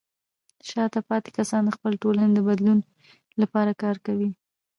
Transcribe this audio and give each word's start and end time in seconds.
شاته 0.67 0.99
پاتې 1.09 1.29
کسان 1.37 1.61
د 1.65 1.69
خپلې 1.77 1.95
ټولنې 2.03 2.31
د 2.35 2.39
بدلون 2.47 2.79
لپاره 3.41 3.71
کار 3.83 3.95
کوي. 4.05 4.29